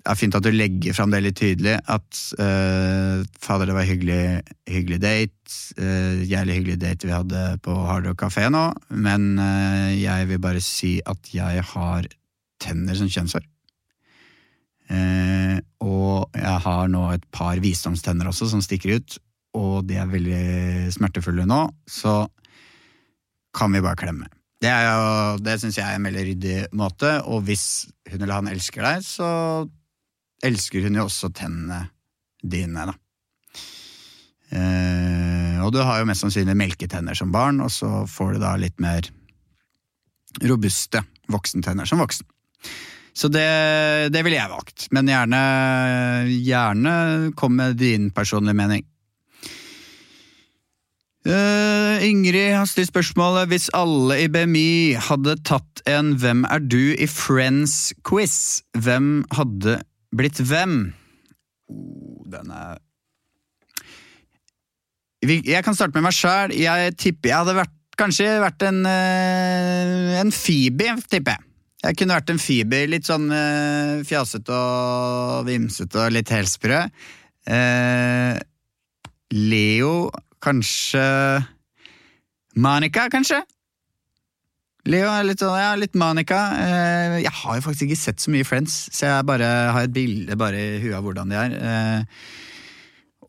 [0.00, 3.84] det er fint at du legger fram det litt tydelig, at uh, fader, det var
[3.84, 4.22] hyggelig,
[4.70, 8.62] hyggelig date, uh, jævlig hyggelig date vi hadde på Hard Rock Café nå,
[8.96, 12.08] men uh, jeg vil bare si at jeg har
[12.60, 13.44] tenner som kjønnshår.
[14.90, 19.18] Uh, og jeg har nå et par visdomstenner også som stikker ut,
[19.60, 20.44] og de er veldig
[20.96, 22.22] smertefulle nå, så
[23.56, 24.30] kan vi bare klemme.
[24.60, 28.50] Det, er det syns jeg er en veldig ryddig måte, og hvis hun eller han
[28.50, 29.28] elsker deg, så
[30.46, 31.84] elsker hun jo også tennene
[32.40, 32.96] dine, da.
[34.50, 38.56] Eh, og du har jo mest sannsynlig melketenner som barn, og så får du da
[38.58, 39.06] litt mer
[40.46, 42.26] robuste voksentenner som voksen.
[43.12, 43.46] Så det,
[44.14, 45.40] det ville jeg valgt, men gjerne,
[46.30, 46.94] gjerne
[47.38, 48.86] kom med din personlige mening.
[51.20, 56.94] Uh, Ingrid har stilt spørsmålet hvis alle i BMI hadde tatt en Hvem er du
[56.96, 59.82] i Friends-quiz, hvem hadde
[60.16, 60.92] blitt hvem?
[61.70, 62.78] Oh, den er
[65.20, 66.54] Jeg kan starte med meg sjæl.
[66.56, 71.44] Jeg tipper jeg hadde vært, kanskje vært en, eh, en Phoebe, tipper jeg.
[71.84, 76.80] Jeg kunne vært en Phoebe, litt sånn eh, fjasete og vimsete og litt helsprø.
[77.48, 78.40] Eh,
[79.36, 81.04] Leo, kanskje
[82.56, 83.42] Monica, kanskje?
[84.88, 86.38] Leo er litt sånn, ja, litt Monica.
[86.56, 89.92] Eh, jeg har jo faktisk ikke sett så mye Friends, så jeg bare har et
[89.92, 91.56] bilde bare i huet av hvordan de er.
[91.60, 92.22] Eh,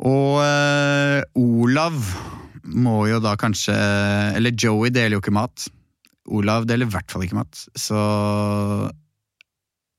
[0.07, 1.99] og eh, Olav
[2.71, 3.73] må jo da kanskje
[4.37, 5.67] Eller Joey deler jo ikke mat.
[6.31, 7.65] Olav deler i hvert fall ikke mat.
[7.75, 7.99] Så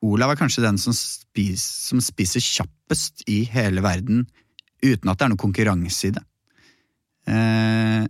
[0.02, 4.24] Olav er kanskje den som, spiser, som spiser kjappest i hele verden
[4.82, 6.24] uten at det er noe konkurranse i det.
[7.30, 8.08] Eh,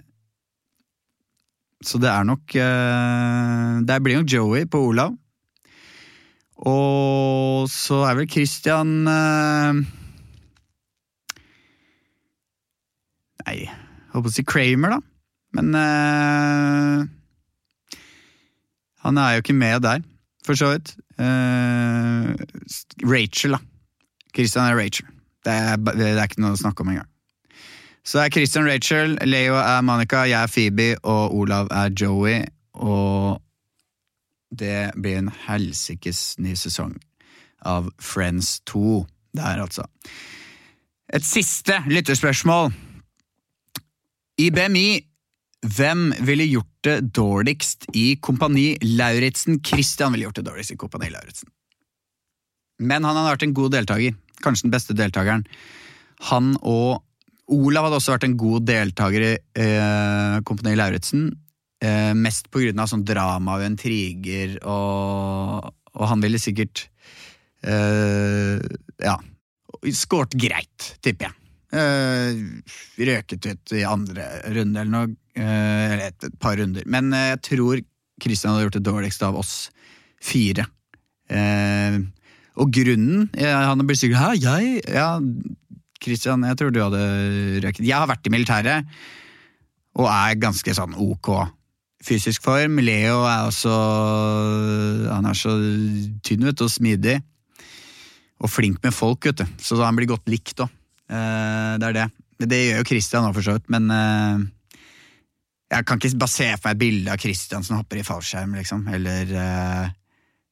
[1.86, 5.16] så det er nok eh, Det blir nok Joey på Olav.
[6.62, 9.82] Og så er vel Christian eh,
[13.42, 13.72] Nei, jeg
[14.12, 15.00] holdt på å si Kramer, da.
[15.56, 17.02] Men uh,
[19.04, 20.04] han er jo ikke med der,
[20.46, 20.94] for så vidt.
[21.18, 22.32] Uh,
[23.08, 23.60] Rachel, da.
[24.32, 25.08] Christian er Rachel.
[25.44, 27.11] Det er, det er ikke noe å snakke om engang.
[28.04, 32.42] Så det er Christian Rachel, Leo er Monica, jeg er Phoebe, og Olav er Joey.
[32.74, 33.38] Og
[34.58, 36.96] det blir en helsikes ny sesong
[37.62, 39.04] av Friends 2
[39.38, 39.86] der, altså.
[41.12, 42.72] Et siste lytterspørsmål.
[44.42, 44.88] I BMI,
[45.76, 49.60] hvem ville gjort det dårligst i Kompani Lauritzen?
[49.64, 51.52] Christian ville gjort det dårligst i Kompani Lauritzen.
[52.82, 54.18] Men han hadde vært en god deltaker.
[54.42, 55.46] Kanskje den beste deltakeren.
[56.32, 57.04] Han og
[57.52, 61.28] Olav hadde også vært en god deltaker i eh, Kompani Lauritzen.
[61.82, 66.86] Eh, mest på grunn av sånn drama og intriger, og, og han ville sikkert
[67.66, 68.58] eh,
[69.02, 69.18] Ja.
[69.96, 71.38] Skåret greit, tipper jeg.
[71.72, 72.42] Eh,
[73.08, 75.14] røket ut i andre runde eller noe.
[75.34, 76.84] eh, eller et, et par runder.
[76.86, 77.80] Men eh, jeg tror
[78.22, 79.54] Christian hadde gjort det dårligste av oss
[80.22, 80.68] fire.
[81.32, 81.96] Eh,
[82.60, 84.82] og grunnen Han blir sikkert Hæ, jeg?
[84.92, 85.14] Ja,
[86.02, 87.02] Christian, jeg tror du hadde
[87.64, 87.84] røket.
[87.86, 88.94] Jeg har vært i militæret
[89.98, 91.34] og er ganske sånn ok
[92.02, 92.80] fysisk form.
[92.82, 93.74] Leo er også
[95.12, 95.54] Han er så
[96.24, 97.20] tynn vet og smidig.
[98.42, 99.46] Og flink med folk, vet du.
[99.62, 100.72] Så han blir godt likt òg.
[101.12, 102.08] Eh, det er det.
[102.42, 104.42] Det gjør jo Christian òg, for så vidt, men eh,
[105.72, 108.56] jeg kan ikke bare se for meg et bilde av Christian som hopper i fallskjerm,
[108.58, 108.82] liksom.
[108.92, 109.92] Eller eh,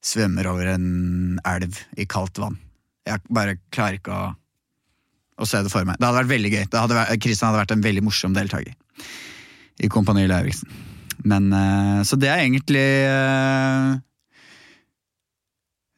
[0.01, 0.87] svømmer over en
[1.51, 2.55] elv i kaldt vann.
[3.05, 4.31] Jeg bare klarer ikke å,
[5.41, 5.97] å se det for meg.
[5.99, 6.63] Det hadde vært veldig gøy.
[6.75, 8.73] Hadde vært, Christian hadde vært en veldig morsom deltaker
[9.81, 10.69] i Kompani Lauritzen.
[11.25, 13.91] Men eh, Så det er egentlig eh,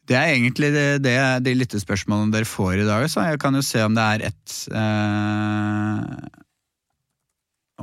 [0.10, 3.08] Det er egentlig det, det, de lyttespørsmålene dere får i dag.
[3.12, 6.08] Så jeg kan jo se om det er et eh,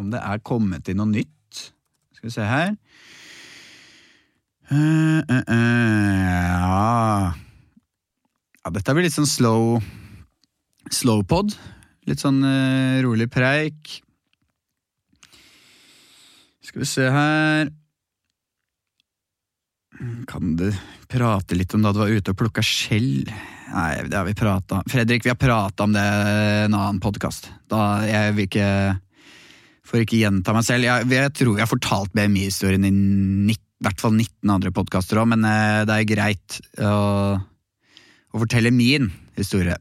[0.00, 1.64] Om det er kommet inn noe nytt.
[2.16, 2.74] Skal vi se her.
[4.70, 7.32] Eh, eh, eh, ja.
[8.60, 9.80] ja Dette blir litt sånn slow
[10.90, 11.54] Slowpod.
[12.10, 14.00] Litt sånn uh, rolig preik.
[16.70, 17.70] Skal vi se her
[20.30, 20.68] Kan du
[21.10, 23.26] prate litt om da du var ute og plukka skjell?
[23.26, 27.50] Nei, det har vi prata Fredrik, vi har prata om det i en annen podkast.
[28.06, 28.68] Jeg vil ikke
[29.90, 30.86] Får ikke gjenta meg selv.
[30.86, 35.46] Jeg, jeg tror jeg har fortalt BMI-historien i hvert fall 19 andre podkaster òg, men
[35.48, 39.74] eh, det er greit å, å fortelle min historie.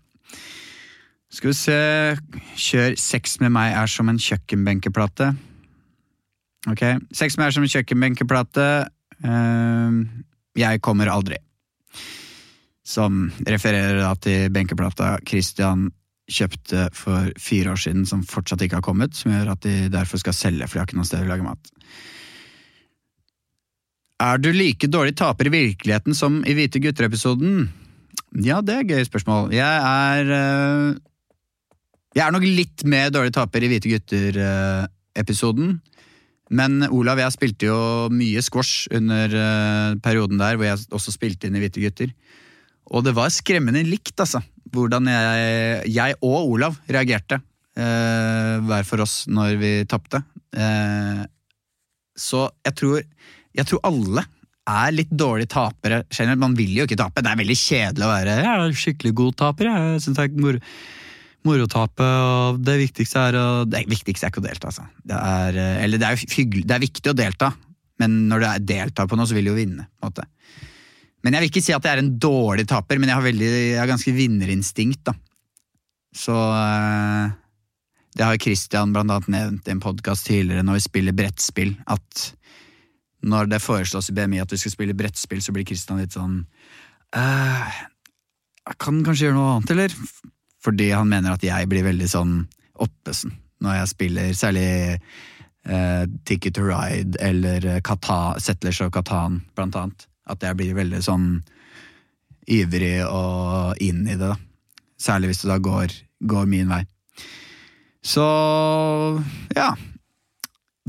[1.30, 1.78] Skal vi se
[2.58, 5.30] Kjør Sex med meg er som en kjøkkenbenkeplate.
[6.70, 6.82] Ok.
[7.16, 8.66] Sex med meg er som en kjøkkenbenkeplate.
[9.22, 10.02] Uh,
[10.58, 11.38] jeg kommer aldri.
[12.82, 15.92] Som refererer da til benkeplata Christian
[16.30, 19.18] kjøpte for fire år siden, som fortsatt ikke har kommet.
[19.18, 21.46] Som gjør at de derfor skal selge, for de har ikke noe sted å lage
[21.46, 21.70] mat.
[24.20, 27.70] Er du like dårlig taper i virkeligheten som i Hvite gutter-episoden?
[28.44, 29.54] Ja, det er et gøy spørsmål.
[29.56, 30.98] Jeg er øh,
[32.18, 35.76] Jeg er nok litt mer dårlig taper i Hvite gutter-episoden.
[36.50, 41.46] Men Olav jeg spilte jo mye squash under eh, perioden der hvor jeg også spilte
[41.46, 42.16] inn i Hvite gutter.
[42.90, 44.42] Og det var skremmende likt, altså.
[44.74, 47.38] Hvordan jeg, jeg og Olav reagerte
[47.78, 50.24] eh, hver for oss når vi tapte.
[50.58, 51.22] Eh,
[52.18, 53.04] så jeg tror,
[53.56, 54.26] jeg tror alle
[54.70, 56.02] er litt dårlige tapere.
[56.38, 57.22] Man vil jo ikke tape.
[57.22, 59.70] Det er veldig kjedelig å være jeg er skikkelig god taper.
[59.70, 60.62] Jeg synes det er moro,
[61.48, 64.88] moro å tape, og det viktigste er å Det viktigste er ikke å delta, altså.
[65.06, 66.16] Det er, eh, eller det er
[66.66, 67.54] det er viktig å delta,
[68.00, 69.88] men når du deltar på noe, så vil du jo vinne.
[70.00, 70.28] på en måte.
[71.24, 73.50] Men jeg vil ikke si at jeg er en dårlig taper, men jeg har, veldig,
[73.50, 75.14] jeg har ganske vinnerinstinkt, da.
[76.16, 77.32] Så eh,
[78.16, 82.34] Det har Christian blant annet nevnt i en podkast tidligere når vi spiller brettspill, at
[83.22, 86.46] når det foreslås i BMI at vi skal spille brettspill, så blir Christian litt sånn
[87.16, 87.80] «Øh,
[88.70, 89.96] Jeg kan kanskje gjøre noe annet, eller?
[90.64, 92.34] Fordi han mener at jeg blir veldig sånn
[92.80, 94.70] oppesen når jeg spiller, særlig
[95.68, 100.08] eh, Ticket to Ride eller eh, Kata, Settlers og Katan, blant annet.
[100.30, 101.44] At jeg blir veldig sånn
[102.50, 104.38] ivrig og inn i det, da.
[105.00, 105.88] Særlig hvis det da går,
[106.32, 106.84] går min vei.
[108.04, 108.28] Så
[109.56, 109.76] ja.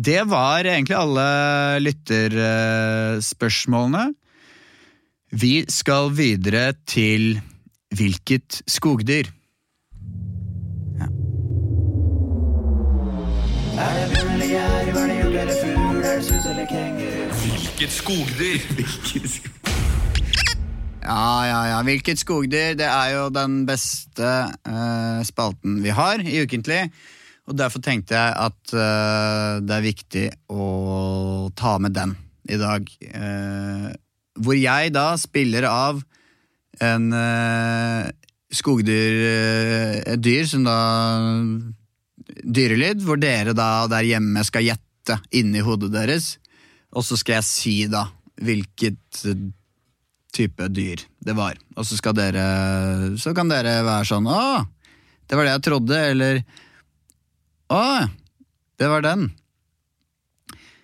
[0.00, 1.28] Det var egentlig alle
[1.82, 4.14] lytterspørsmålene.
[5.30, 7.40] Vi skal videre til
[7.94, 9.39] hvilket skogdyr?
[17.80, 18.58] Hvilket skogdyr?
[21.00, 21.78] Ja, ja, ja.
[21.80, 22.74] Hvilket skogdyr?
[22.76, 24.32] Det er jo den beste
[24.68, 26.82] uh, spalten vi har i Ukentlig.
[27.48, 32.12] Og derfor tenkte jeg at uh, det er viktig å ta med den
[32.52, 32.84] i dag.
[33.16, 33.88] Uh,
[34.36, 36.04] hvor jeg da spiller av
[36.84, 37.08] en
[38.52, 39.24] skogdyr
[40.04, 40.76] Et dyr som da
[42.44, 46.34] Dyrelyd, hvor dere da der hjemme skal gjette inni hodet deres.
[46.96, 48.06] Og så skal jeg si da
[48.40, 49.48] hvilket eh,
[50.34, 51.58] type dyr det var.
[51.76, 52.44] Og så skal dere
[53.20, 54.64] Så kan dere være sånn Å,
[55.26, 56.42] det var det jeg trodde, eller
[57.70, 57.82] Å,
[58.80, 59.28] det var den.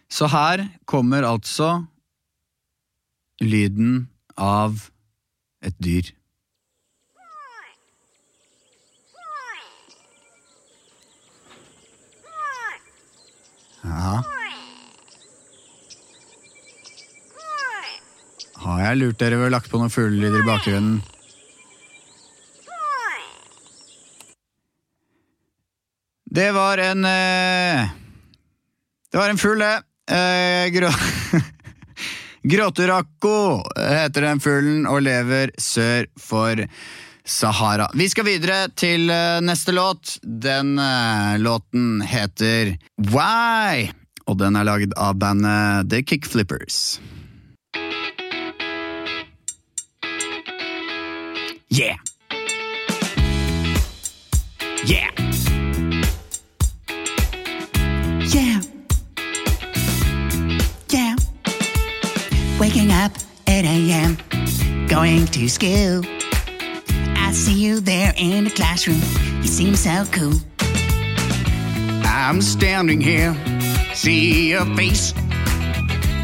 [0.06, 1.86] Så her kommer altså
[3.42, 4.06] lyden
[4.38, 4.86] av
[5.66, 6.12] et dyr.
[13.86, 14.45] Ja.
[18.76, 20.98] Har jeg lurt dere ved å lagt på noen fuglelyder i bakgrunnen?
[26.36, 27.88] Det var en eh,
[29.08, 29.80] Det var en fugl, det.
[30.12, 30.92] Eh, grå...
[32.52, 36.60] Gråturako heter den fuglen og lever sør for
[37.24, 37.88] Sahara.
[37.96, 40.18] Vi skal videre til eh, neste låt.
[40.20, 40.76] Den
[41.40, 42.76] låten heter
[43.08, 43.88] Why,
[44.28, 46.98] og den er lagd av bandet The Kickflippers.
[51.76, 51.96] Yeah.
[54.86, 55.10] Yeah.
[58.24, 58.62] Yeah.
[60.88, 61.16] Yeah.
[62.58, 63.12] Waking up
[63.46, 64.16] 8 a.m.
[64.88, 66.00] Going to school.
[67.14, 69.02] I see you there in the classroom.
[69.42, 70.40] You seem so cool.
[72.06, 73.36] I'm standing here,
[73.92, 75.12] see your face,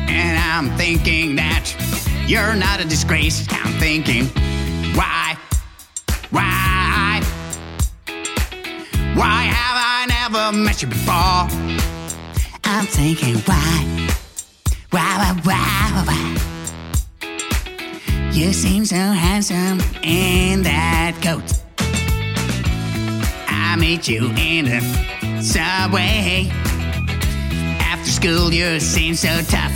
[0.08, 1.74] and I'm thinking that
[2.26, 3.46] you're not a disgrace.
[3.50, 4.30] I'm thinking,
[6.32, 7.22] why,
[9.14, 11.46] why have I never met you before?
[12.64, 14.08] I'm thinking, why?
[14.90, 16.22] Why, why, why, why?
[18.32, 21.44] You seem so handsome in that coat.
[23.46, 24.80] I meet you in the
[25.42, 26.50] subway.
[27.80, 29.72] After school, you seem so tough.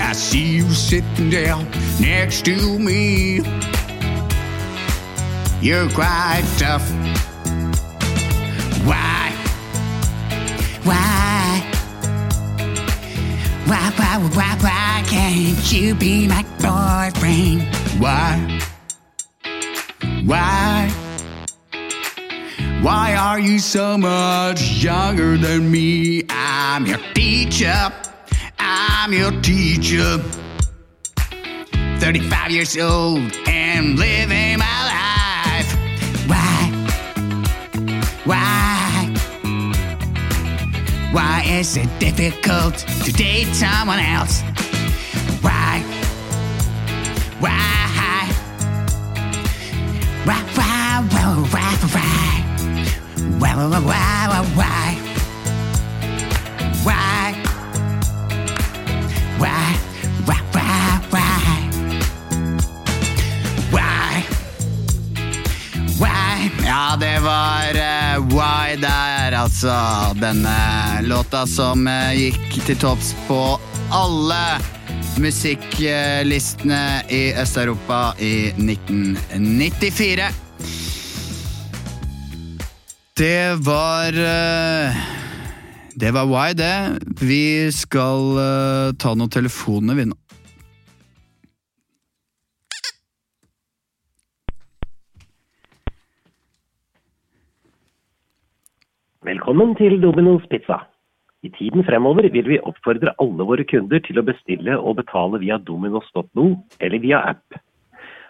[0.00, 1.66] I see you sitting down
[2.00, 3.40] next to me.
[5.66, 6.88] You're quite tough.
[8.86, 9.34] Why?
[10.84, 11.60] Why?
[13.66, 17.62] Why, why, why, why can't you be my boyfriend?
[17.98, 18.60] Why?
[20.24, 20.88] Why?
[22.80, 26.22] Why are you so much younger than me?
[26.30, 27.92] I'm your teacher.
[28.60, 30.22] I'm your teacher.
[31.98, 34.35] 35 years old and living
[38.26, 39.14] Why?
[41.12, 42.74] Why is it difficult
[43.04, 44.42] to date someone else?
[45.42, 45.80] Why?
[47.38, 48.26] Why?
[50.26, 52.42] Why, why, why, why, why?
[53.38, 54.88] Why, why, why, why, why?
[56.82, 57.34] Why?
[59.38, 59.76] Why,
[60.26, 61.60] why, why?
[63.70, 64.24] Why?
[65.98, 66.50] Why?
[66.64, 67.55] Ja, det var eh, Why der,
[69.46, 69.74] altså.
[70.20, 70.56] Denne
[71.06, 73.40] låta som eh, gikk til topps på
[73.94, 74.58] alle
[75.22, 76.82] musikklistene
[77.12, 80.28] i Øst-Europa i 1994.
[83.16, 85.04] Det var eh,
[85.94, 87.00] Det var Why, det.
[87.20, 90.25] Vi skal eh, ta noen telefoner, vi nå.
[99.26, 100.76] Velkommen til Domino's Pizza.
[101.42, 105.56] I tiden fremover vil vi oppfordre alle våre kunder til å bestille og betale via
[105.58, 106.44] dominos.no
[106.78, 107.56] eller via app.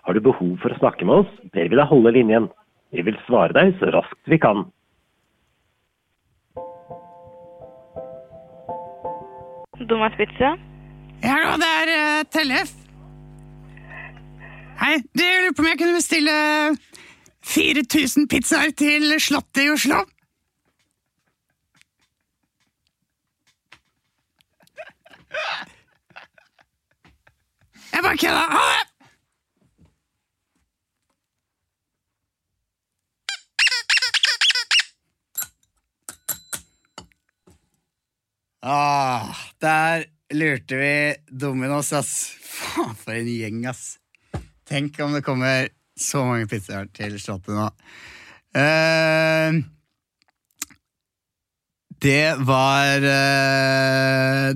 [0.07, 2.49] Har du behov for å snakke med oss, ber vi deg holde linjen.
[2.97, 4.65] Vi vil svare deg så raskt vi kan.
[9.85, 10.57] Domas Pizza.
[11.29, 12.77] Hallo, det er uh, Tellef.
[14.81, 16.43] Hei, du jeg lurer på om jeg kunne bestille
[17.53, 20.07] 4000 pizzaer til Slottet i Oslo?
[27.93, 28.45] Jeg bare kødda.
[28.53, 28.85] Ha det!
[38.67, 39.31] Ah,
[39.63, 40.95] der lurte vi
[41.31, 42.33] Dominos, ass.
[42.43, 44.01] Faen, for en gjeng, ass.
[44.67, 47.69] Tenk om det kommer så mange pizzaer til Slottet nå.
[48.57, 49.63] Uh,
[52.03, 54.51] det var eh,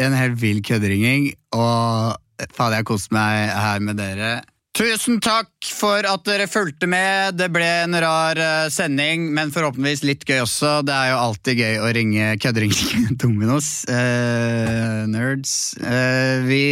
[0.00, 4.34] en helt vill kødderinging, og faen, jeg koste meg her med dere.
[4.74, 7.36] Tusen takk for at dere fulgte med.
[7.38, 10.80] Det ble en rar eh, sending, men forhåpentligvis litt gøy også.
[10.82, 13.68] Det er jo alltid gøy å ringe kødderinger Dominos.
[13.86, 15.54] Eh, nerds.
[15.78, 16.64] Eh, vi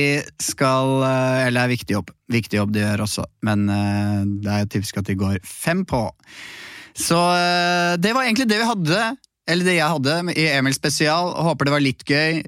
[0.43, 2.11] skal eh, Eller det er viktig jobb.
[2.35, 5.87] Viktig jobb de gjør også, men eh, det er jo typisk at de går fem
[5.87, 6.09] på.
[6.99, 9.13] Så eh, det var egentlig det vi hadde.
[9.51, 11.33] Eller det jeg hadde i Emil spesial.
[11.49, 12.43] Håper det var litt gøy.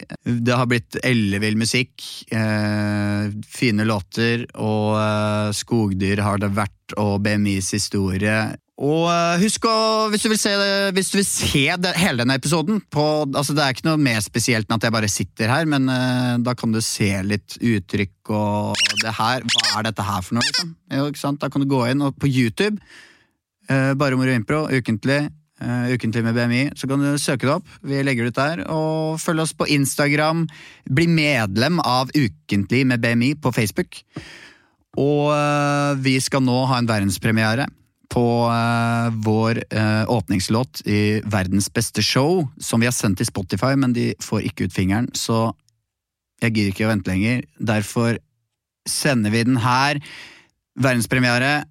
[0.47, 2.05] Det har blitt ellevill musikk.
[2.31, 4.47] Eh, fine låter.
[4.55, 8.37] Og eh, skogdyr har det vært, og BMIs historie.
[8.83, 9.75] Og eh, husk å,
[10.11, 13.63] hvis du vil se, det, du vil se det, hele denne episoden på, altså Det
[13.63, 16.75] er ikke noe mer spesielt enn at jeg bare sitter her, men eh, da kan
[16.75, 19.47] du se litt uttrykk og det her.
[19.47, 20.75] Hva er dette her for noe, liksom?
[20.91, 21.07] Jo?
[21.39, 22.83] Da kan du gå inn og på YouTube.
[23.71, 25.25] Eh, bare moro impro, ukentlig.
[25.63, 27.69] Uh, ukentlig med BMI, så kan du søke det opp.
[27.87, 28.65] Vi legger det ut der.
[28.75, 30.45] Og følg oss på Instagram.
[30.91, 34.01] Bli medlem av Ukentlig med BMI på Facebook.
[34.99, 37.69] Og uh, vi skal nå ha en verdenspremiere
[38.15, 39.63] på uh, vår
[40.13, 44.69] åpningslåt i Verdens beste show, som vi har sendt til Spotify, men de får ikke
[44.69, 45.49] ut fingeren, så
[46.45, 47.43] jeg gidder ikke å vente lenger.
[47.59, 48.19] Derfor
[48.87, 50.01] sender vi den her.
[50.75, 51.65] Verdenspremiere.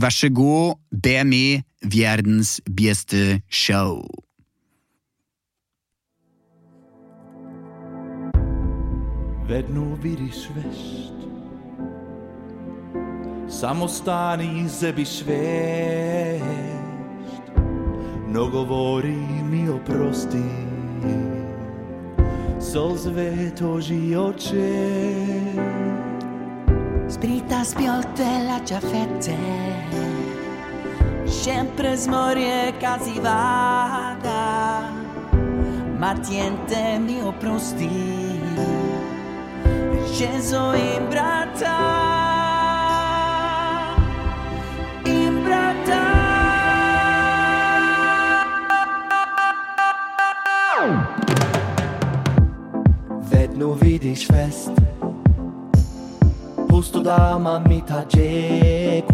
[0.00, 4.02] Vær så god, BMI, verdens beste show.
[9.48, 11.18] Vedno vidiš vešt
[13.48, 16.42] Samostani zebi svešt
[18.28, 19.16] No govori
[19.50, 20.48] mi oprosti
[22.60, 25.91] Solzve toži oče
[27.12, 29.36] Sbrita spiolte lača fette
[31.26, 34.40] Sempre zmorje kazivada
[35.98, 38.40] Ma tiente mio prosti.
[40.06, 42.10] Sceso in braccia.
[53.54, 54.72] Nur wie dich fest.
[56.82, 59.06] Pusto da mamita Pustodamer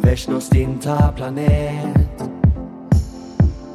[0.00, 2.30] Mitajeko in ta planet.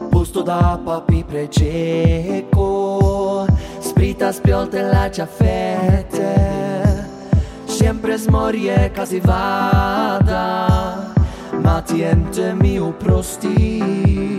[0.10, 2.56] Pustoda papi precheco
[3.80, 6.34] Sprita spiolte la ciafete
[7.66, 11.14] Siempre smorie casi vada.
[11.62, 14.37] Ma tiente miu prostii